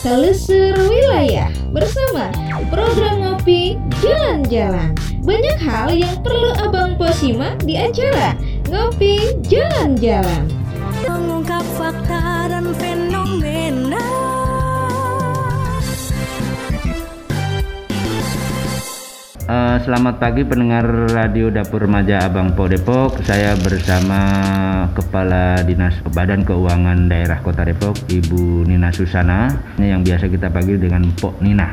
Telusur 0.00 0.72
Wilayah 0.88 1.52
bersama 1.68 2.32
program 2.72 3.20
ngopi 3.20 3.76
jalan-jalan. 4.00 4.96
Banyak 5.20 5.58
hal 5.60 5.92
yang 5.92 6.24
perlu 6.24 6.56
Abang 6.56 6.96
Posima 6.96 7.52
di 7.60 7.76
acara 7.76 8.32
Ngopi 8.72 9.36
Jalan-Jalan. 9.44 10.48
Mengungkap 11.04 11.60
fakta 11.76 12.07
Uh, 19.48 19.80
selamat 19.80 20.20
pagi 20.20 20.44
pendengar 20.44 20.84
radio 21.08 21.48
Dapur 21.48 21.88
Remaja 21.88 22.20
Abang 22.20 22.52
Po 22.52 22.68
Depok. 22.68 23.16
Saya 23.24 23.56
bersama 23.56 24.20
Kepala 24.92 25.64
Dinas 25.64 25.96
Badan 26.04 26.44
Keuangan 26.44 27.08
Daerah 27.08 27.40
Kota 27.40 27.64
Depok, 27.64 27.96
Ibu 28.12 28.68
Nina 28.68 28.92
Susana, 28.92 29.48
yang 29.80 30.04
biasa 30.04 30.28
kita 30.28 30.52
panggil 30.52 30.76
dengan 30.76 31.08
Pok 31.16 31.40
Nina. 31.40 31.72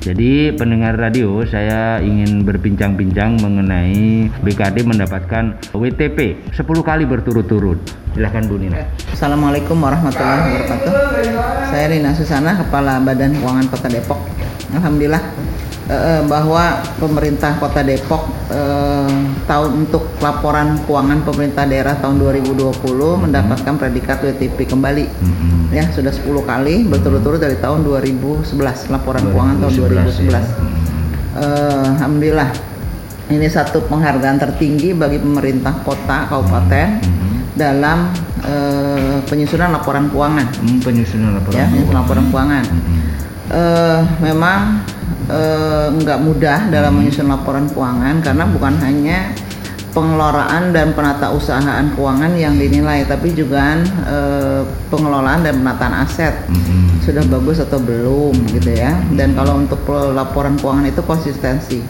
Jadi 0.00 0.56
pendengar 0.56 0.96
radio, 0.96 1.44
saya 1.44 2.00
ingin 2.00 2.40
berbincang-bincang 2.48 3.36
mengenai 3.36 4.32
BKD 4.40 4.88
mendapatkan 4.88 5.60
WTP 5.76 6.40
10 6.56 6.56
kali 6.80 7.04
berturut-turut. 7.04 7.84
Silahkan 8.16 8.48
Bu 8.48 8.56
Nina. 8.56 8.80
Assalamualaikum 9.12 9.76
warahmatullahi 9.76 10.56
wabarakatuh. 10.56 10.92
Saya 11.68 11.84
Nina 11.92 12.16
Susana, 12.16 12.56
Kepala 12.56 12.96
Badan 13.04 13.36
Keuangan 13.36 13.68
Kota 13.68 13.92
Depok. 13.92 14.24
Alhamdulillah 14.72 15.20
eh, 15.90 16.22
bahwa 16.24 16.64
pemerintah 16.96 17.58
Kota 17.58 17.82
Depok 17.82 18.30
eh, 18.48 19.10
tahun 19.44 19.70
untuk 19.82 20.06
laporan 20.18 20.78
keuangan 20.86 21.20
pemerintah 21.20 21.66
daerah 21.66 21.98
tahun 21.98 22.22
2020 22.22 22.70
mendapatkan 23.20 23.74
predikat 23.74 24.22
WTP 24.22 24.64
kembali. 24.64 25.04
Mm-hmm. 25.10 25.58
Ya, 25.70 25.90
sudah 25.90 26.10
10 26.10 26.22
kali 26.42 26.82
berturut-turut 26.84 27.38
dari 27.38 27.54
tahun 27.56 27.82
2011 27.82 28.54
laporan 28.88 29.22
keuangan 29.24 29.56
tahun 29.60 29.72
2011. 29.74 30.30
ya. 30.30 30.42
Eh, 31.32 31.86
Alhamdulillah 31.92 32.50
ini 33.28 33.46
satu 33.46 33.86
penghargaan 33.86 34.38
tertinggi 34.38 34.90
bagi 34.92 35.18
pemerintah 35.18 35.70
kota 35.80 36.26
kabupaten 36.26 36.88
Mhm. 36.98 37.54
dalam 37.54 38.10
eh, 38.40 39.18
penyusunan 39.22 39.70
laporan 39.70 40.08
keuangan 40.08 40.48
Hmm, 40.58 40.80
penyusunan 40.80 41.36
laporan. 41.36 41.54
ya 41.54 41.66
penyusunan 41.66 41.98
laporan 42.00 42.24
keuangan 42.26 42.64
Mhm. 42.66 42.98
Eh, 43.50 44.00
memang 44.22 44.82
eh, 45.30 45.86
nggak 45.94 46.18
mudah 46.18 46.68
dalam 46.68 46.98
menyusun 46.98 47.30
laporan 47.30 47.70
keuangan 47.70 48.20
karena 48.20 48.44
bukan 48.50 48.74
hanya 48.82 49.32
pengelolaan 49.90 50.70
dan 50.70 50.94
penata 50.94 51.34
usahaan 51.34 51.90
keuangan 51.98 52.38
yang 52.38 52.54
dinilai 52.54 53.02
tapi 53.06 53.34
juga 53.34 53.78
eh, 54.06 54.62
pengelolaan 54.90 55.46
dan 55.46 55.62
penataan 55.62 55.94
aset. 56.06 56.34
Mhm. 56.50 56.78
sudah 57.00 57.24
bagus 57.32 57.58
atau 57.58 57.80
belum 57.80 58.36
gitu 58.54 58.76
ya. 58.76 58.92
Dan 59.16 59.32
kalau 59.32 59.56
untuk 59.56 59.80
laporan 59.88 60.60
keuangan 60.60 60.84
itu 60.84 61.00
konsistensi. 61.02 61.80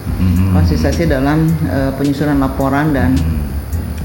Konsistensi 0.54 1.04
dalam 1.04 1.50
eh, 1.66 1.90
penyusunan 1.98 2.38
laporan 2.38 2.94
dan 2.94 3.18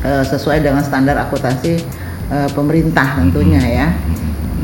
eh, 0.01 0.25
sesuai 0.25 0.65
dengan 0.65 0.81
standar 0.81 1.15
akuntansi 1.29 1.77
eh, 2.33 2.49
pemerintah 2.57 3.21
tentunya 3.21 3.61
ya 3.61 3.87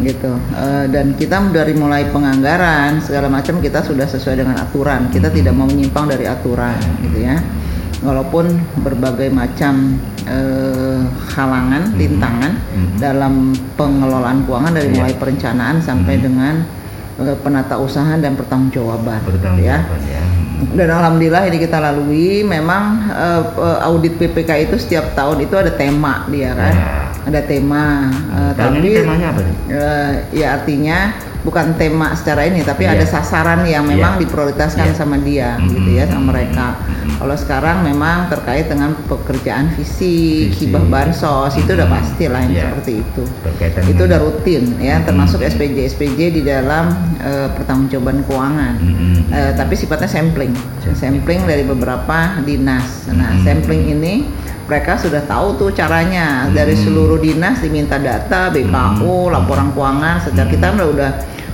gitu 0.04 0.32
Eh, 0.52 0.86
dan 0.88 1.14
kita 1.14 1.40
dari 1.50 1.74
mulai 1.74 2.06
penganggaran 2.06 3.00
segala 3.00 3.28
macam 3.28 3.58
kita 3.58 3.80
sudah 3.80 4.06
sesuai 4.06 4.36
dengan 4.38 4.58
aturan 4.58 5.08
kita 5.08 5.30
tidak 5.30 5.52
mau 5.52 5.66
menyimpang 5.66 6.06
dari 6.08 6.26
aturan 6.26 6.76
gitu 7.02 7.18
ya 7.20 7.38
walaupun 8.00 8.50
berbagai 8.78 9.30
macam 9.30 9.98
eh, 10.24 11.02
halangan 11.32 11.94
rintangan 11.94 12.54
Mhm. 12.70 12.98
dalam 12.98 13.34
pengelolaan 13.76 14.42
keuangan 14.42 14.72
dari 14.72 14.90
Iya. 14.90 14.98
mulai 14.98 15.14
perencanaan 15.16 15.78
sampai 15.80 16.18
dengan 16.18 16.56
eh, 17.18 17.38
penata 17.38 17.78
usaha 17.78 18.14
dan 18.16 18.34
pertanggungjawaban 18.34 19.18
ya 19.18 19.28
Pertanggungjawaban 19.28 20.02
ya. 20.08 20.24
Dan 20.62 20.88
alhamdulillah 20.88 21.44
ini 21.44 21.58
kita 21.58 21.78
lalui 21.80 22.42
memang 22.42 22.84
eh, 23.08 23.42
audit 23.82 24.14
PPK 24.16 24.50
itu 24.64 24.76
setiap 24.78 25.14
tahun 25.14 25.42
itu 25.42 25.54
ada 25.54 25.70
tema 25.72 26.26
dia 26.28 26.54
kan 26.54 26.74
Ya. 26.74 27.01
Ada 27.22 27.42
tema 27.42 28.10
eh, 28.32 28.52
Tahun 28.56 28.74
ini 28.78 28.88
temanya 28.98 29.28
apa 29.30 29.40
nih? 29.40 29.56
eh, 29.70 30.12
ya 30.34 30.48
artinya 30.56 30.98
bukan 31.42 31.74
tema 31.74 32.14
secara 32.14 32.46
ini 32.46 32.62
tapi 32.62 32.86
Iya. 32.86 32.94
ada 32.94 33.06
sasaran 33.08 33.66
yang 33.66 33.82
memang 33.84 34.16
Iya. 34.16 34.22
diprioritaskan 34.22 34.88
Iya. 34.88 34.96
sama 34.96 35.18
dia 35.18 35.58
Mhm. 35.58 35.70
gitu 35.72 35.90
ya 35.92 36.06
sama 36.06 36.30
mereka 36.30 36.78
Mhm. 36.78 37.18
kalau 37.18 37.34
sekarang 37.36 37.78
memang 37.82 38.18
terkait 38.28 38.66
dengan 38.66 38.94
pekerjaan 39.02 39.74
fisik 39.74 40.54
Fisik. 40.54 40.70
hibah 40.70 40.86
bansos 40.88 41.54
itu 41.56 41.72
udah 41.72 41.90
pasti 41.90 42.26
lah 42.26 42.42
yang 42.42 42.54
Iya. 42.54 42.64
seperti 42.68 42.92
itu 43.00 43.24
Berkaitan 43.42 43.84
itu 43.88 44.02
udah 44.04 44.20
rutin 44.20 44.64
ya 44.78 44.96
Mhm. 44.98 45.04
termasuk 45.04 45.40
SPJ 45.42 45.78
SPJ 45.88 46.20
di 46.32 46.42
dalam 46.42 46.94
eh, 47.18 47.50
pertanggungjawaban 47.52 48.22
keuangan 48.24 48.74
Mhm. 48.78 49.10
Eh, 49.30 49.52
tapi 49.56 49.74
sifatnya 49.74 50.10
sampling, 50.10 50.52
Sampling. 50.92 51.46
dari 51.46 51.64
beberapa 51.64 52.36
dinas. 52.42 53.08
Nah, 53.08 53.32
Mhm. 53.32 53.42
sampling 53.42 53.84
ini 53.90 54.14
mereka 54.72 54.96
sudah 54.96 55.20
tahu 55.28 55.60
tuh 55.60 55.70
caranya 55.76 56.48
dari 56.48 56.72
Mhm. 56.72 56.82
seluruh 56.88 57.20
dinas 57.20 57.60
diminta 57.60 58.00
data 58.00 58.48
BKU, 58.48 59.28
Mhm. 59.28 59.32
laporan 59.36 59.68
keuangan. 59.76 60.24
Secara 60.24 60.48
kita 60.48 60.72
udah 60.80 60.88
udah 60.88 61.12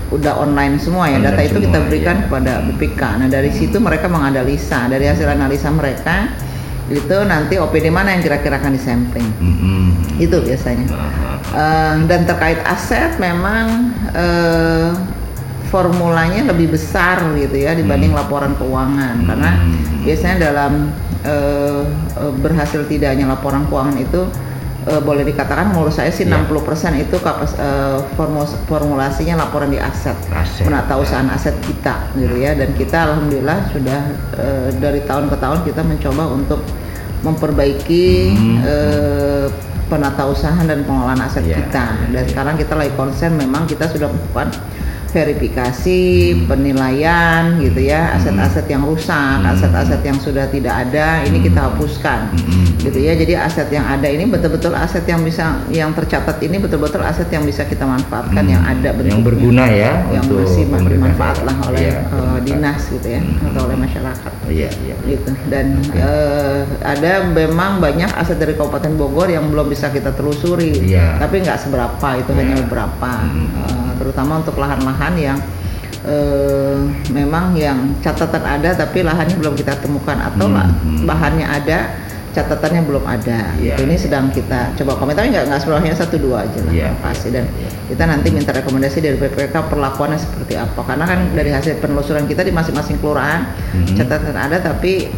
udah 0.08 0.34
online 0.40 0.78
semua 0.78 1.10
ya. 1.10 1.18
Online 1.18 1.34
Data 1.34 1.42
itu 1.42 1.58
kita 1.66 1.80
berikan 1.90 2.16
ya. 2.16 2.24
kepada 2.30 2.54
BPK. 2.64 3.02
Nah, 3.18 3.28
dari 3.28 3.50
situ 3.50 3.76
mereka 3.82 4.06
menganalisa. 4.08 4.86
Dari 4.88 5.04
hasil 5.04 5.26
analisa 5.28 5.68
mereka 5.74 6.32
itu 6.88 7.18
nanti 7.28 7.60
OPD 7.60 7.92
mana 7.92 8.16
yang 8.16 8.24
kira-kira 8.24 8.56
akan 8.62 8.72
disampling. 8.72 9.28
Mhm. 9.42 10.22
Itu 10.22 10.46
biasanya. 10.46 10.86
Eh, 11.52 11.96
dan 12.06 12.24
terkait 12.24 12.62
aset 12.64 13.18
memang 13.18 13.98
eh, 14.16 14.94
formulanya 15.68 16.48
lebih 16.48 16.72
besar 16.72 17.20
gitu 17.36 17.60
ya 17.60 17.76
dibanding 17.76 18.16
Hmm. 18.16 18.22
laporan 18.24 18.56
keuangan 18.56 19.28
karena 19.28 19.52
Hmm. 19.60 20.08
biasanya 20.08 20.38
dalam 20.40 20.74
eh, 21.28 21.84
berhasil 22.34 22.82
tidaknya 22.84 23.28
laporan 23.28 23.68
keuangan 23.68 23.96
itu 23.96 24.24
eh, 24.84 24.98
boleh 25.00 25.24
dikatakan 25.24 25.70
menurut 25.70 25.92
saya 25.92 26.08
sih 26.10 26.24
Ya. 26.24 26.40
60% 26.40 26.56
itu 26.98 27.16
kapas, 27.18 27.60
formu- 28.14 28.48
formulasinya 28.66 29.36
laporan 29.38 29.68
di 29.68 29.78
aset, 29.78 30.16
Aset, 30.30 30.64
penata 30.64 30.94
ya. 30.94 30.98
usahaan 30.98 31.30
aset 31.30 31.56
kita 31.62 31.96
gitu 32.16 32.36
ya 32.36 32.52
dan 32.54 32.72
kita 32.74 32.98
alhamdulillah 33.06 33.60
sudah 33.70 34.02
eh, 34.36 34.68
dari 34.78 35.02
tahun 35.02 35.28
ke 35.28 35.38
tahun 35.38 35.60
kita 35.64 35.82
mencoba 35.84 36.24
untuk 36.30 36.62
memperbaiki 37.22 38.08
Hmm. 38.30 38.58
eh, 38.64 39.48
penata 39.88 40.28
usaha 40.28 40.60
dan 40.62 40.84
pengelolaan 40.84 41.22
aset 41.22 41.44
Ya, 41.44 41.58
kita 41.58 41.86
dan 42.10 42.24
ya. 42.24 42.28
sekarang 42.28 42.56
kita 42.56 42.76
lagi 42.76 42.92
konsen 42.94 43.36
memang 43.36 43.64
kita 43.66 43.88
sudah 43.88 44.08
melakukan 44.08 44.52
verifikasi 45.18 46.00
Hmm. 46.30 46.46
penilaian 46.46 47.58
gitu 47.58 47.82
ya 47.82 48.14
aset-aset 48.14 48.66
yang 48.68 48.84
rusak 48.84 49.42
Hmm. 49.42 49.52
aset-aset 49.52 50.02
yang 50.02 50.18
sudah 50.18 50.46
tidak 50.48 50.86
ada 50.86 51.26
ini 51.26 51.42
kita 51.42 51.66
hapuskan 51.66 52.30
Hmm. 52.32 52.66
gitu 52.78 53.00
ya 53.00 53.14
jadi 53.14 53.34
aset 53.42 53.68
yang 53.70 53.84
ada 53.84 54.06
ini 54.06 54.24
betul-betul 54.26 54.72
aset 54.72 55.04
yang 55.04 55.22
bisa 55.22 55.58
yang 55.70 55.92
tercatat 55.92 56.38
ini 56.40 56.58
betul-betul 56.58 57.02
aset 57.02 57.28
yang 57.28 57.44
bisa 57.44 57.66
kita 57.66 57.84
manfaatkan 57.84 58.44
Hmm. 58.44 58.54
yang 58.54 58.64
ada 58.64 58.90
bentuknya 58.92 59.14
yang 59.14 59.24
berguna 59.26 59.66
ya 59.68 59.94
yang 60.08 60.24
untuk 60.24 60.46
pemerintah 60.46 60.86
bermanfaat 60.86 61.38
lah 61.44 61.56
oleh 61.66 61.80
Iya, 61.80 61.92
eh, 61.92 62.04
pemerintah. 62.06 62.42
dinas 62.46 62.82
gitu 62.88 63.08
ya 63.08 63.22
Hmm. 63.22 63.48
atau 63.48 63.62
oleh 63.66 63.78
masyarakat 63.78 64.32
Iya, 64.48 64.70
iya. 64.80 64.96
gitu 65.04 65.30
dan 65.48 65.66
eh, 65.92 66.60
ada 66.84 67.12
memang 67.26 67.80
banyak 67.80 68.12
aset 68.14 68.38
dari 68.38 68.54
Kabupaten 68.54 68.94
Bogor 68.94 69.28
yang 69.28 69.50
belum 69.50 69.68
bisa 69.68 69.90
kita 69.90 70.14
telusuri 70.14 70.86
Iya. 70.86 71.18
tapi 71.18 71.42
nggak 71.42 71.58
seberapa 71.58 72.08
itu 72.16 72.30
Iya. 72.30 72.38
hanya 72.38 72.56
beberapa 72.62 73.12
Hmm. 73.18 73.50
Eh, 73.58 73.92
terutama 73.98 74.38
untuk 74.38 74.56
lahan-lahan 74.56 75.07
yang 75.14 75.40
eh, 76.04 76.78
memang 77.10 77.52
yang 77.54 77.78
catatan 78.00 78.42
ada 78.42 78.72
tapi 78.74 79.02
lahannya 79.02 79.36
belum 79.36 79.54
kita 79.54 79.76
temukan 79.78 80.16
atau 80.16 80.48
lah 80.48 80.68
Hmm. 80.78 81.04
bahannya 81.04 81.44
ada 81.44 81.80
catatannya 82.30 82.86
belum 82.86 83.02
ada 83.02 83.58
Iya, 83.58 83.76
Gitu. 83.76 83.84
ini 83.84 83.96
iya. 83.96 84.00
sedang 84.00 84.30
kita 84.30 84.78
coba 84.78 84.94
komen 84.96 85.14
tapi 85.14 85.34
nggak 85.34 85.50
nggak 85.50 85.58
semuanya 85.60 85.92
satu 85.92 86.16
dua 86.16 86.46
aja 86.46 86.60
lah 86.62 86.72
Iya, 86.72 86.86
yang 86.88 86.98
pasti 87.02 87.28
dan 87.28 87.50
iya. 87.50 87.70
kita 87.88 88.04
nanti 88.06 88.28
minta 88.30 88.52
rekomendasi 88.52 88.98
dari 89.00 89.18
PPK 89.18 89.56
perlakuannya 89.68 90.16
seperti 90.16 90.54
apa 90.54 90.80
karena 90.80 91.04
kan 91.04 91.20
dari 91.34 91.50
hasil 91.50 91.82
penelusuran 91.82 92.24
kita 92.24 92.42
di 92.42 92.54
masing-masing 92.54 93.02
kelurahan 93.02 93.50
Mhm. 93.74 93.98
catatan 93.98 94.38
ada 94.38 94.58
tapi 94.62 95.10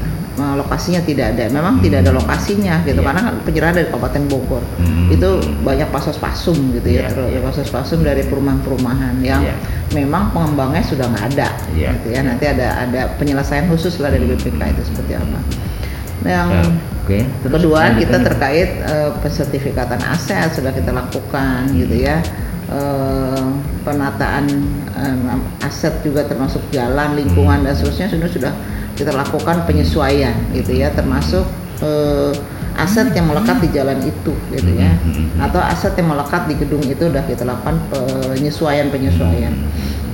lokasinya 0.56 1.02
tidak 1.02 1.36
ada 1.36 1.52
memang 1.52 1.80
tidak 1.80 2.08
ada 2.08 2.12
lokasinya 2.12 2.82
gitu 2.84 3.00
Iya. 3.00 3.08
karena 3.08 3.22
kan 3.28 3.34
penyerahan 3.44 3.76
dari 3.76 3.88
Kabupaten 3.88 4.24
Bogor 4.28 4.64
Mhm. 4.80 5.08
itu 5.12 5.30
banyak 5.62 5.90
pasos 5.90 6.16
pasum 6.16 6.58
gitu 6.74 6.88
ya 6.88 7.06
Iya, 7.06 7.10
terus 7.12 7.30
iya. 7.32 7.40
pasos 7.42 7.68
pasum 7.68 8.00
dari 8.02 8.24
perumahan-perumahan 8.24 9.20
yang 9.20 9.42
Iya. 9.44 9.56
memang 9.94 10.32
pengembangnya 10.32 10.82
sudah 10.82 11.06
nggak 11.08 11.26
ada 11.36 11.48
Iya. 11.72 11.90
gitu 12.00 12.08
ya 12.14 12.22
nanti 12.24 12.46
ada 12.46 12.68
ada 12.80 13.02
penyelesaian 13.16 13.68
khusus 13.68 13.98
lah 13.98 14.10
dari 14.10 14.24
BPK 14.26 14.62
itu 14.72 14.82
seperti 14.88 15.14
apa 15.16 15.40
Nah, 16.20 16.32
yang 16.36 16.50
Ya, 16.52 16.64
Oke. 17.00 17.26
Terus 17.42 17.54
Kedua 17.58 17.82
kita 17.98 18.18
terkait 18.22 18.70
eh, 18.86 19.10
pensertifikatan 19.18 19.98
aset 20.04 20.52
sudah 20.54 20.70
kita 20.70 20.94
lakukan 20.94 21.66
gitu 21.74 21.96
ya. 21.96 22.22
Eh, 22.70 23.46
penataan 23.82 24.46
eh, 24.94 25.66
aset 25.66 26.06
juga 26.06 26.22
termasuk 26.22 26.62
jalan, 26.70 27.18
lingkungan 27.18 27.66
dan 27.66 27.74
seterusnya 27.74 28.14
sudah 28.14 28.30
sudah 28.30 28.54
kita 29.00 29.16
lakukan 29.16 29.64
penyesuaian 29.64 30.36
gitu 30.52 30.76
ya 30.76 30.92
termasuk 30.92 31.48
eh, 31.80 32.36
aset 32.80 33.12
yang 33.12 33.28
melekat 33.28 33.60
di 33.60 33.70
jalan 33.76 34.00
itu 34.04 34.34
gitu 34.56 34.72
ya. 34.76 34.92
Atau 35.40 35.60
aset 35.60 35.96
yang 36.00 36.16
melekat 36.16 36.48
di 36.48 36.56
gedung 36.56 36.84
itu 36.84 37.12
udah 37.12 37.24
kita 37.28 37.44
lakukan 37.44 37.80
penyesuaian 37.92 38.88
penyesuaian 38.92 39.52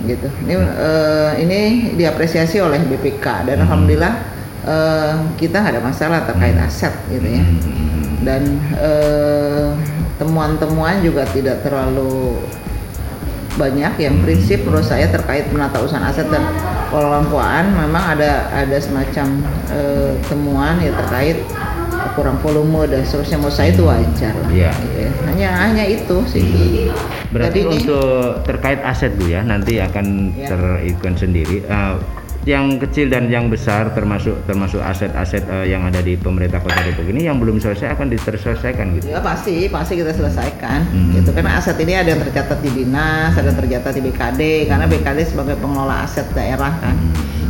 gitu. 0.06 0.28
Ini 0.46 0.56
eh, 0.58 1.32
ini 1.46 1.60
diapresiasi 1.98 2.62
oleh 2.62 2.82
BPK 2.82 3.50
dan 3.50 3.66
alhamdulillah 3.66 4.14
eh, 4.66 5.14
kita 5.38 5.62
nggak 5.62 5.74
ada 5.78 5.82
masalah 5.82 6.20
terkait 6.26 6.58
aset 6.58 6.94
gitu 7.10 7.26
ya. 7.26 7.44
Dan 8.26 8.58
eh, 8.82 9.70
temuan-temuan 10.18 11.06
juga 11.06 11.28
tidak 11.30 11.62
terlalu 11.62 12.42
banyak 13.56 13.94
yang 13.98 14.16
prinsip 14.22 14.64
menurut 14.64 14.84
saya 14.84 15.08
terkait 15.08 15.48
penata 15.48 15.80
usaha 15.80 16.04
aset 16.04 16.28
dan 16.28 16.44
pengelolaan 16.92 17.72
memang 17.72 18.04
ada 18.16 18.52
ada 18.52 18.78
semacam 18.78 19.28
eh, 19.72 20.12
temuan 20.28 20.76
ya 20.80 20.92
terkait 20.96 21.40
kurang 22.16 22.40
volume 22.40 22.88
dan 22.88 23.04
seterusnya 23.04 23.38
menurut 23.40 23.56
saya 23.56 23.70
itu 23.76 23.84
wajar 23.84 24.32
lah. 24.32 24.48
Iya. 24.48 24.72
Ya. 24.96 25.10
Hanya 25.28 25.50
hanya 25.68 25.84
itu 25.84 26.18
sih. 26.26 26.48
Berarti 27.32 27.60
Jadi 27.60 27.60
ini- 27.60 27.76
untuk 27.84 28.40
terkait 28.48 28.80
aset 28.80 29.12
Bu 29.20 29.28
ya 29.28 29.44
nanti 29.44 29.84
akan 29.84 30.32
Ya. 30.32 30.48
terikon 30.48 31.16
sendiri. 31.20 31.64
Eh, 31.64 31.96
yang 32.46 32.78
kecil 32.78 33.10
dan 33.10 33.26
yang 33.26 33.50
besar 33.50 33.90
termasuk 33.98 34.38
termasuk 34.46 34.78
aset-aset 34.78 35.42
eh, 35.50 35.74
yang 35.74 35.82
ada 35.90 35.98
di 36.06 36.14
pemerintah 36.14 36.62
Kota 36.62 36.78
Depok 36.86 37.10
ini 37.10 37.26
yang 37.26 37.42
belum 37.42 37.58
selesai 37.58 37.98
akan 37.98 38.14
diterselesaikan 38.14 39.02
gitu. 39.02 39.10
Ya 39.10 39.18
pasti, 39.18 39.66
pasti 39.66 39.98
kita 39.98 40.14
selesaikan. 40.14 40.86
Hmm. 40.86 41.18
Gitu 41.18 41.34
karena 41.34 41.58
aset 41.58 41.74
ini 41.82 41.98
ada 41.98 42.14
yang 42.14 42.22
tercatat 42.22 42.62
di 42.62 42.70
dinas, 42.70 43.34
ada 43.34 43.50
yang 43.50 43.58
tercatat 43.58 43.92
di 43.98 44.02
BKD 44.06 44.42
karena 44.70 44.86
BKD 44.86 45.20
sebagai 45.26 45.58
pengelola 45.58 46.06
aset 46.06 46.30
daerah 46.38 46.70
kan. 46.78 46.96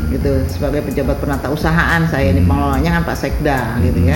Gitu, 0.06 0.48
sebagai 0.48 0.80
pejabat 0.80 1.20
penata 1.20 1.52
usahaan 1.52 2.08
saya 2.08 2.32
ini 2.32 2.48
pengelolanya 2.48 2.96
kan 2.96 3.04
Pak 3.04 3.18
Sekda 3.20 3.84
gitu 3.84 4.00
ya. 4.00 4.16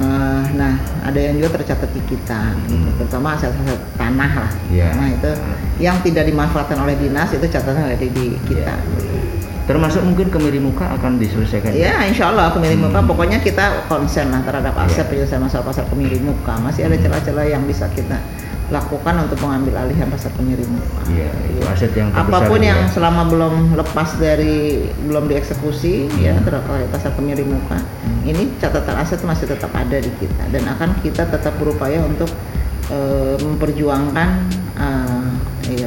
Eh, 0.00 0.42
nah, 0.56 0.80
ada 1.04 1.18
yang 1.20 1.36
juga 1.36 1.60
tercatat 1.60 1.92
di 1.92 2.00
kita, 2.08 2.56
gitu. 2.72 2.88
terutama 2.96 3.36
aset-aset 3.36 3.76
tanah 4.00 4.32
lah. 4.32 4.52
Iya. 4.72 4.96
Nah 4.96 5.08
itu 5.12 5.30
yang 5.76 6.00
tidak 6.00 6.24
dimanfaatkan 6.24 6.80
oleh 6.80 6.96
dinas 6.96 7.28
itu 7.36 7.44
catatan 7.44 7.84
ada 7.84 8.00
di, 8.00 8.08
di 8.08 8.32
kita. 8.48 8.80
gitu. 8.96 9.19
Termasuk 9.64 10.02
mungkin 10.02 10.28
kemiri 10.28 10.58
muka 10.58 10.88
akan 10.90 11.16
diselesaikan. 11.16 11.70
Ya, 11.72 12.02
insya 12.02 12.30
Allah 12.30 12.50
kemiri 12.50 12.74
muka. 12.74 13.00
Pokoknya 13.00 13.38
kita 13.38 13.86
konsen 13.86 14.28
lah 14.28 14.42
terhadap 14.42 14.74
aset 14.76 15.04
Iya. 15.04 15.10
penyelesaian 15.10 15.42
masalah 15.42 15.64
pasar 15.66 15.84
kemiri 15.86 16.18
muka. 16.18 16.58
Masih 16.58 16.86
ada 16.86 16.96
celah-celah 16.96 17.46
yang 17.46 17.62
bisa 17.64 17.86
kita 17.88 18.18
lakukan 18.70 19.26
untuk 19.26 19.34
mengambil 19.42 19.82
alihan 19.82 20.06
pasar 20.06 20.30
kemiri 20.34 20.62
muka. 20.62 21.02
Iya, 21.06 21.30
itu 21.50 21.60
aset 21.66 21.90
yang 21.92 22.10
Apa 22.10 22.46
pun 22.46 22.62
yang 22.62 22.86
ya. 22.86 22.90
selama 22.90 23.26
belum 23.26 23.54
lepas 23.74 24.14
dari 24.16 24.78
belum 25.04 25.26
dieksekusi 25.26 26.06
ya 26.18 26.34
Hmm. 26.34 26.46
terkait 26.46 26.86
pasar 26.88 27.10
kemiri 27.14 27.42
muka, 27.42 27.82
ini 28.22 28.46
catatan 28.58 28.94
aset 28.96 29.18
masih 29.22 29.50
tetap 29.50 29.74
ada 29.74 29.98
di 29.98 30.10
kita 30.16 30.46
dan 30.48 30.62
akan 30.66 30.94
kita 31.02 31.26
tetap 31.26 31.58
berupaya 31.58 31.98
untuk 32.00 32.30
eh, 32.90 33.38
memperjuangkan 33.38 34.28
ya, 34.74 35.19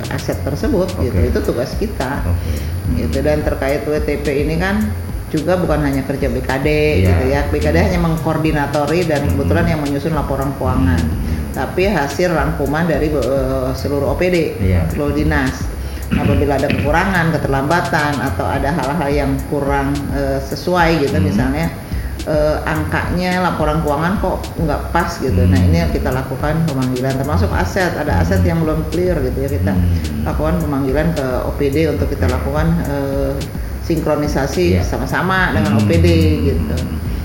aset 0.10 0.38
tersebut 0.42 0.88
gitu. 0.98 1.14
Oke. 1.14 1.30
Itu 1.30 1.40
tugas 1.44 1.72
kita 1.76 2.24
Oke. 2.24 2.56
gitu 2.96 3.20
dan 3.20 3.42
terkait 3.42 3.84
WTP 3.84 4.26
ini 4.44 4.56
kan 4.56 4.88
juga 5.30 5.58
bukan 5.58 5.82
hanya 5.82 6.06
kerja 6.06 6.30
BKD 6.30 6.68
Iya. 6.70 7.08
gitu 7.10 7.24
ya 7.28 7.42
BKD 7.50 7.78
hanya 7.80 8.00
mengkoordinatori 8.04 9.02
dan 9.04 9.26
kebetulan 9.26 9.66
yang 9.66 9.82
menyusun 9.82 10.14
laporan 10.14 10.54
keuangan 10.56 11.02
tapi 11.52 11.86
hasil 11.86 12.30
rangkuman 12.30 12.86
dari 12.86 13.10
eh, 13.10 13.70
seluruh 13.74 14.14
OPD 14.14 14.62
Iya. 14.62 14.86
seluruh 14.94 15.10
dinas 15.12 15.58
apabila 16.14 16.62
ada 16.62 16.70
kekurangan 16.70 17.34
keterlambatan 17.34 18.14
atau 18.22 18.46
ada 18.46 18.70
hal-hal 18.70 19.10
yang 19.10 19.32
kurang 19.50 19.90
eh, 20.14 20.38
sesuai 20.40 21.02
gitu 21.02 21.18
Hmm. 21.18 21.26
misalnya 21.26 21.66
eh, 22.24 22.58
angkanya 22.64 23.44
laporan 23.44 23.84
keuangan 23.84 24.18
kok 24.18 24.38
nggak 24.58 24.82
pas 24.90 25.12
gitu 25.18 25.36
Hmm. 25.36 25.52
nah 25.52 25.60
ini 25.60 25.78
yang 25.80 25.92
kita 25.92 26.10
lakukan 26.10 26.56
pemanggilan 26.64 27.14
termasuk 27.14 27.52
aset 27.52 27.92
ada 27.94 28.20
aset 28.20 28.40
yang 28.44 28.64
belum 28.64 28.88
clear 28.90 29.20
gitu 29.20 29.38
ya 29.38 29.50
kita 29.52 29.74
Hmm. 29.76 30.24
lakukan 30.24 30.56
pemanggilan 30.60 31.12
ke 31.12 31.26
OPD 31.46 31.78
untuk 31.90 32.08
kita 32.08 32.28
lakukan 32.28 32.68
eh, 32.88 33.34
sinkronisasi 33.84 34.80
Iya. 34.80 34.84
sama-sama 34.84 35.52
dengan 35.52 35.76
Hmm. 35.76 35.80
OPD 35.84 36.08
gitu. 36.46 36.76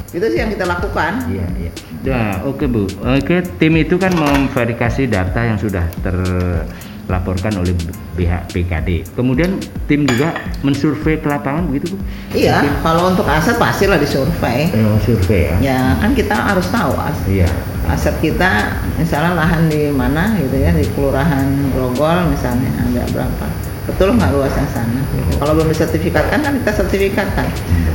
Itu 0.09 0.27
sih 0.27 0.41
yang 0.41 0.50
kita 0.50 0.65
lakukan. 0.65 1.31
Iya, 1.31 1.47
iya. 1.55 1.71
Nah, 2.09 2.35
oke 2.43 2.65
Bu. 2.67 2.89
Oke, 3.05 3.45
tim 3.61 3.77
itu 3.77 3.95
kan 3.95 4.11
memverifikasi 4.11 5.05
data 5.06 5.41
yang 5.45 5.61
sudah 5.61 5.85
terlaporkan 7.08 7.56
oleh 7.56 7.72
pihak 8.14 8.52
PKD. 8.52 9.08
Kemudian 9.16 9.56
tim 9.88 10.05
juga 10.05 10.37
mensurvei 10.60 11.16
ke 11.16 11.25
lapangan 11.25 11.64
begitu 11.64 11.93
Bu? 11.93 11.96
Iya, 12.37 12.60
kalau 12.78 13.08
untuk 13.08 13.25
aset 13.25 13.56
pastilah 13.56 13.96
disurvei. 13.96 14.69
Eh, 14.69 14.96
survei 15.02 15.49
ya. 15.49 15.56
Ya 15.64 15.81
kan 15.96 16.12
kita 16.12 16.37
harus 16.37 16.69
tahu 16.69 16.93
as- 16.94 17.25
Iya. 17.25 17.49
aset 17.88 18.12
kita 18.20 18.69
misalnya 18.94 19.32
lahan 19.32 19.72
di 19.72 19.88
mana 19.88 20.37
gitu 20.37 20.60
ya 20.60 20.69
di 20.70 20.84
kelurahan 20.93 21.49
Grogol 21.72 22.28
misalnya 22.28 22.69
ada 22.76 23.00
berapa 23.08 23.46
betul 23.88 24.14
nggak 24.14 24.31
luasnya 24.37 24.69
sana? 24.70 25.00
Kalau 25.40 25.52
belum 25.56 25.73
disertifikatkan 25.73 26.38
kan 26.44 26.52
kita 26.61 26.73
sertifikatkan. 26.76 27.46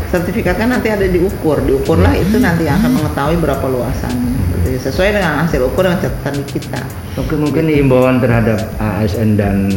Sertifikatkan 0.10 0.68
nanti 0.74 0.90
ada 0.90 1.06
diukur. 1.06 1.62
Diukurlah 1.62 2.14
itu 2.18 2.42
nanti 2.42 2.66
yang 2.66 2.82
akan 2.82 2.92
mengetahui 2.98 3.38
berapa 3.38 3.66
luasannya. 3.70 4.34
Sesuai 4.74 5.14
dengan 5.14 5.46
hasil 5.46 5.62
ukur 5.70 5.86
yang 5.86 6.02
catatan 6.02 6.42
kita. 6.50 6.82
Oke, 7.14 7.38
mungkin 7.38 7.70
himbauan 7.70 8.18
terhadap 8.18 8.58
ASN 8.82 9.38
dan 9.38 9.70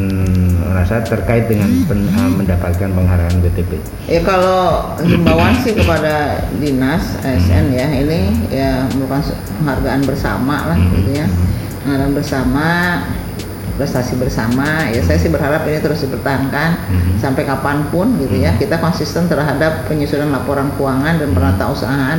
rasa 0.72 1.04
terkait 1.04 1.52
dengan 1.52 1.68
pen- 1.84 2.08
eh, 2.08 2.30
mendapatkan 2.32 2.88
penghargaan 2.96 3.36
BTP. 3.44 3.76
Ya 4.08 4.20
kalau 4.24 4.96
himbauan 5.04 5.52
sih 5.60 5.76
kepada 5.76 6.48
dinas 6.56 7.16
ASN 7.20 7.76
ya 7.76 7.88
ini 7.92 8.32
ya 8.48 8.88
merupakan 8.96 9.24
penghargaan 9.60 10.00
bersama 10.08 10.72
lah 10.72 10.78
gitu 10.80 11.12
ya. 11.12 11.26
Penghargaan 11.84 12.12
bersama 12.16 12.66
prestasi 13.76 14.16
bersama 14.16 14.88
ya 14.88 15.00
saya 15.00 15.16
sih 15.16 15.28
berharap 15.28 15.62
ini 15.64 15.78
terus 15.78 16.00
dipertahankan 16.00 16.70
Mhm. 16.86 17.12
sampai 17.16 17.44
kapan 17.44 17.86
pun 17.86 18.16
gitu 18.16 18.36
ya 18.36 18.52
kita 18.54 18.76
konsisten 18.76 19.24
terhadap 19.26 19.84
penyusunan 19.84 20.28
laporan 20.28 20.72
keuangan 20.72 21.16
dan 21.16 21.30
penata 21.30 21.64
usahaan 21.66 22.18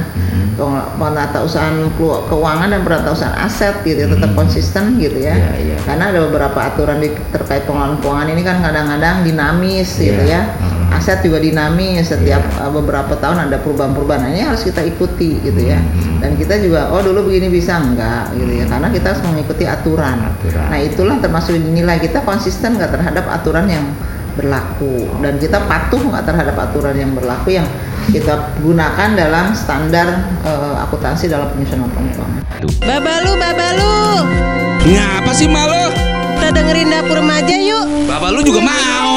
Peng- 0.53 0.89
penata 0.95 1.37
usahaan 1.39 1.77
keuangan 2.25 2.67
dan 2.67 2.81
penata 2.81 3.09
usahaan 3.11 3.37
aset 3.39 3.77
gitu 3.83 3.99
ya, 3.99 4.07
tetap 4.07 4.33
konsisten 4.33 4.97
gitu 4.97 5.17
ya 5.19 5.33
Iya, 5.33 5.51
iya. 5.59 5.77
karena 5.79 6.09
ada 6.09 6.19
beberapa 6.23 6.59
aturan 6.63 6.97
di, 6.97 7.09
terkait 7.29 7.61
pengelolaan 7.63 7.97
keuangan 7.97 8.27
ini 8.27 8.41
kan 8.41 8.57
kadang-kadang 8.59 9.21
dinamis 9.21 9.89
gitu 9.95 10.17
Iya. 10.19 10.33
ya 10.33 10.41
Mhm. 10.57 10.76
Aset 10.89 11.19
juga 11.21 11.37
dinamis 11.37 12.07
setiap 12.07 12.39
uh, 12.57 12.71
beberapa 12.71 13.15
tahun 13.15 13.47
ada 13.47 13.59
perubahan-perubahan 13.59 14.19
Nah, 14.19 14.29
ini 14.31 14.41
harus 14.43 14.61
kita 14.61 14.81
ikuti 14.81 15.37
gitu 15.41 15.61
ya 15.61 15.77
Hmm. 15.77 16.19
dan 16.19 16.33
kita 16.33 16.57
juga 16.57 16.89
oh 16.89 16.99
dulu 16.99 17.29
begini 17.29 17.47
bisa 17.47 17.77
enggak 17.77 18.33
gitu 18.33 18.49
ya 18.49 18.65
karena 18.65 18.87
kita 18.89 19.13
harus 19.13 19.21
mengikuti 19.23 19.63
aturan, 19.63 20.17
Aturan. 20.33 20.65
nah 20.67 20.79
itulah 20.79 21.15
termasuk 21.21 21.53
dinilai 21.53 21.97
kita 21.97 22.25
konsisten 22.25 22.73
nggak 22.73 22.89
terhadap 22.89 23.25
aturan 23.29 23.69
yang 23.69 23.85
berlaku 24.33 25.05
dan 25.19 25.37
kita 25.37 25.61
patuh 25.65 25.97
nggak 25.99 26.25
terhadap 26.25 26.55
aturan 26.55 26.93
yang 26.93 27.11
berlaku 27.13 27.53
yang 27.53 27.65
kita 28.09 28.33
gunakan 28.61 29.09
dalam 29.13 29.53
standar 29.53 30.07
uh, 30.41 30.81
akuntansi 30.81 31.27
dalam 31.27 31.49
penyusunan 31.51 31.85
laporan 31.85 32.09
keuangan. 32.09 32.41
Babalu, 32.79 33.31
babalu, 33.35 33.95
Ngapa 34.87 35.31
sih 35.33 35.49
malu? 35.49 35.83
kita 36.37 36.53
dengerin 36.53 36.87
dapur 36.87 37.17
remaja 37.17 37.55
yuk. 37.57 37.85
Bapak 38.07 38.29
lu 38.31 38.39
juga 38.41 38.61
mau. 38.63 39.16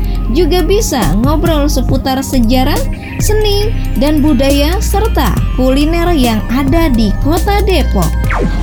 juga 0.31 0.63
bisa 0.63 1.01
ngobrol 1.19 1.65
seputar 1.65 2.21
sejarah, 2.21 2.77
seni, 3.19 3.73
dan 3.99 4.21
budaya 4.21 4.77
serta 4.79 5.33
kuliner 5.59 6.13
yang 6.13 6.39
ada 6.53 6.87
di 6.93 7.09
Kota 7.25 7.59
Depok. 7.65 8.07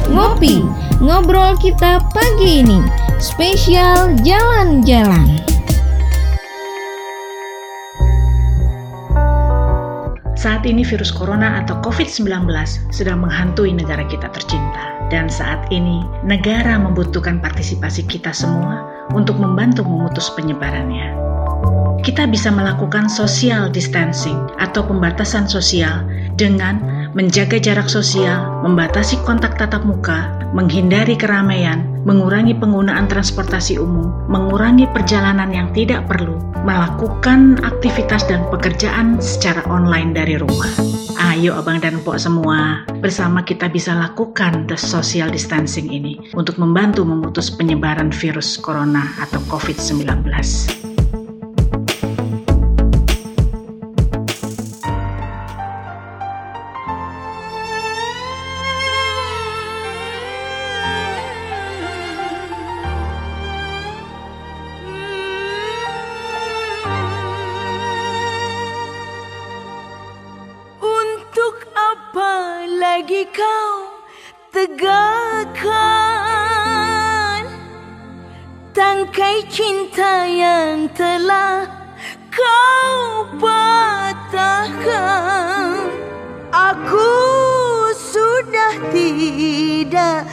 Ngopi, 0.08 0.64
ngobrol 1.02 1.58
kita 1.60 2.00
pagi 2.14 2.64
ini, 2.64 2.80
spesial 3.20 4.16
jalan-jalan. 4.24 5.38
Saat 10.38 10.70
ini 10.70 10.86
virus 10.86 11.10
corona 11.10 11.58
atau 11.66 11.82
COVID-19 11.82 12.46
sedang 12.94 13.26
menghantui 13.26 13.74
negara 13.74 14.06
kita 14.06 14.30
tercinta. 14.30 14.94
Dan 15.10 15.26
saat 15.26 15.66
ini 15.74 16.06
negara 16.22 16.78
membutuhkan 16.78 17.42
partisipasi 17.42 18.06
kita 18.06 18.30
semua 18.30 18.86
untuk 19.10 19.34
membantu 19.34 19.82
memutus 19.82 20.30
penyebarannya. 20.38 21.27
Kita 22.02 22.30
bisa 22.30 22.48
melakukan 22.52 23.10
social 23.10 23.66
distancing 23.70 24.38
atau 24.62 24.86
pembatasan 24.86 25.50
sosial 25.50 26.06
dengan 26.38 26.78
menjaga 27.16 27.58
jarak 27.58 27.90
sosial, 27.90 28.62
membatasi 28.62 29.18
kontak 29.26 29.58
tatap 29.58 29.82
muka, 29.82 30.30
menghindari 30.54 31.18
keramaian, 31.18 31.82
mengurangi 32.06 32.54
penggunaan 32.54 33.10
transportasi 33.10 33.76
umum, 33.80 34.12
mengurangi 34.30 34.86
perjalanan 34.94 35.50
yang 35.50 35.68
tidak 35.74 36.06
perlu, 36.06 36.38
melakukan 36.62 37.58
aktivitas 37.66 38.24
dan 38.30 38.46
pekerjaan 38.48 39.18
secara 39.18 39.64
online 39.66 40.14
dari 40.14 40.38
rumah. 40.38 40.70
Ayo 41.18 41.58
abang 41.58 41.82
dan 41.82 41.98
pok 42.06 42.16
semua, 42.16 42.86
bersama 43.02 43.42
kita 43.42 43.66
bisa 43.66 43.92
lakukan 43.92 44.70
the 44.70 44.78
social 44.78 45.28
distancing 45.28 45.90
ini 45.90 46.16
untuk 46.38 46.56
membantu 46.56 47.02
memutus 47.02 47.50
penyebaran 47.50 48.14
virus 48.14 48.54
corona 48.54 49.10
atau 49.18 49.42
COVID-19. 49.50 50.87
Tegakkan 74.58 75.78
Tangkai 78.74 79.46
cinta 79.50 80.26
yang 80.26 80.90
telah 80.94 81.66
kau 82.30 83.26
patahkan. 83.38 84.74
Aku 86.50 87.10
sudah 87.94 88.78
tidak 88.94 90.26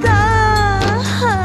tahan 0.00 1.39